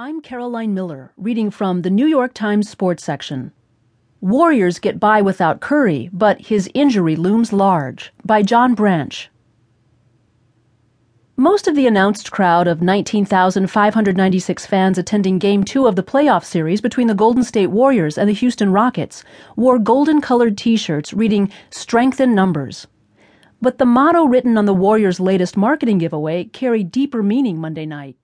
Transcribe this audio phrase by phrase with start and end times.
[0.00, 3.50] I'm Caroline Miller, reading from the New York Times sports section.
[4.20, 8.12] Warriors get by without Curry, but his injury looms large.
[8.24, 9.28] By John Branch.
[11.36, 16.80] Most of the announced crowd of 19,596 fans attending Game 2 of the playoff series
[16.80, 19.24] between the Golden State Warriors and the Houston Rockets
[19.56, 22.86] wore golden colored t shirts reading Strength in Numbers.
[23.60, 28.14] But the motto written on the Warriors' latest marketing giveaway carried deeper meaning Monday night.